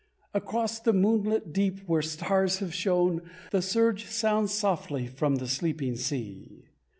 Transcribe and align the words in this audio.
Across 0.33 0.79
the 0.79 0.93
moon 0.93 1.25
lit 1.25 1.53
deep, 1.53 1.81
where 1.81 2.01
stars 2.01 2.57
have 2.57 2.73
shone, 2.73 3.21
The 3.51 3.61
surge 3.61 4.07
sounds 4.07 4.51
softly 4.51 5.05
from 5.05 5.35
the 5.35 5.47
sleeping 5.47 5.95
sea. 5.95 6.65